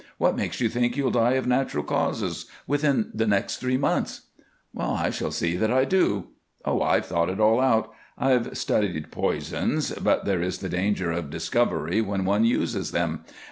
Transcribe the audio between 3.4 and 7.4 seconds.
three months?" "I shall see that I do. Oh, I've thought it